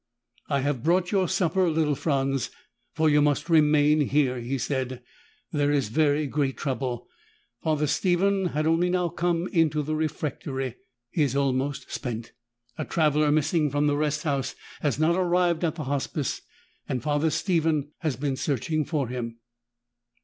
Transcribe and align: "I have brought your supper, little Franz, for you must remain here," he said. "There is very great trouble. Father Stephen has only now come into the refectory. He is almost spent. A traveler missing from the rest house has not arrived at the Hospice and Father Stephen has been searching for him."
"I 0.49 0.61
have 0.61 0.81
brought 0.81 1.11
your 1.11 1.27
supper, 1.27 1.69
little 1.69 1.93
Franz, 1.93 2.49
for 2.91 3.07
you 3.07 3.21
must 3.21 3.51
remain 3.51 4.01
here," 4.07 4.39
he 4.39 4.57
said. 4.57 5.03
"There 5.51 5.69
is 5.69 5.89
very 5.89 6.25
great 6.25 6.57
trouble. 6.57 7.07
Father 7.61 7.85
Stephen 7.85 8.47
has 8.47 8.65
only 8.65 8.89
now 8.89 9.09
come 9.09 9.47
into 9.49 9.83
the 9.83 9.93
refectory. 9.95 10.73
He 11.11 11.21
is 11.21 11.35
almost 11.35 11.91
spent. 11.91 12.31
A 12.79 12.83
traveler 12.85 13.31
missing 13.31 13.69
from 13.69 13.85
the 13.85 13.95
rest 13.95 14.23
house 14.23 14.55
has 14.79 14.97
not 14.97 15.15
arrived 15.15 15.63
at 15.63 15.75
the 15.75 15.83
Hospice 15.83 16.41
and 16.89 17.03
Father 17.03 17.29
Stephen 17.29 17.91
has 17.99 18.15
been 18.15 18.35
searching 18.37 18.83
for 18.83 19.07
him." 19.07 19.35